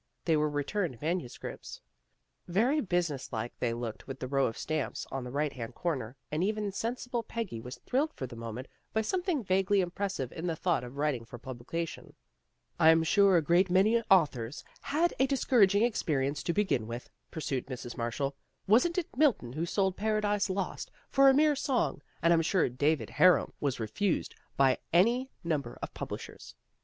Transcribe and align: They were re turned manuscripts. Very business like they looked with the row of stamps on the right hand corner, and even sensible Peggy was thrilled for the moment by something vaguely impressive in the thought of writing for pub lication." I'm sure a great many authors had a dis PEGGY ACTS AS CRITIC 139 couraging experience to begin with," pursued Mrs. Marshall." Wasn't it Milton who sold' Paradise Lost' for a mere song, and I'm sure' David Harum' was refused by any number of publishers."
They 0.25 0.35
were 0.35 0.49
re 0.49 0.63
turned 0.63 0.99
manuscripts. 0.99 1.79
Very 2.47 2.81
business 2.81 3.31
like 3.31 3.53
they 3.59 3.71
looked 3.71 4.07
with 4.07 4.19
the 4.19 4.27
row 4.27 4.47
of 4.47 4.57
stamps 4.57 5.05
on 5.11 5.23
the 5.23 5.29
right 5.29 5.53
hand 5.53 5.75
corner, 5.75 6.15
and 6.31 6.43
even 6.43 6.71
sensible 6.71 7.21
Peggy 7.21 7.61
was 7.61 7.75
thrilled 7.85 8.11
for 8.15 8.25
the 8.25 8.35
moment 8.35 8.67
by 8.93 9.03
something 9.03 9.43
vaguely 9.43 9.79
impressive 9.79 10.31
in 10.31 10.47
the 10.47 10.55
thought 10.55 10.83
of 10.83 10.97
writing 10.97 11.23
for 11.23 11.37
pub 11.37 11.59
lication." 11.59 12.13
I'm 12.79 13.03
sure 13.03 13.37
a 13.37 13.43
great 13.43 13.69
many 13.69 14.01
authors 14.09 14.63
had 14.81 15.13
a 15.19 15.27
dis 15.27 15.43
PEGGY 15.43 15.43
ACTS 15.43 15.43
AS 15.43 15.43
CRITIC 15.43 15.51
139 15.51 15.67
couraging 15.83 15.87
experience 15.87 16.41
to 16.45 16.53
begin 16.53 16.87
with," 16.87 17.09
pursued 17.29 17.67
Mrs. 17.67 17.95
Marshall." 17.95 18.35
Wasn't 18.67 18.97
it 18.97 19.15
Milton 19.15 19.53
who 19.53 19.67
sold' 19.67 19.95
Paradise 19.97 20.49
Lost' 20.49 20.89
for 21.11 21.29
a 21.29 21.33
mere 21.35 21.55
song, 21.55 22.01
and 22.23 22.33
I'm 22.33 22.41
sure' 22.41 22.67
David 22.69 23.11
Harum' 23.11 23.53
was 23.61 23.79
refused 23.79 24.33
by 24.57 24.79
any 24.91 25.29
number 25.43 25.77
of 25.79 25.93
publishers." 25.93 26.55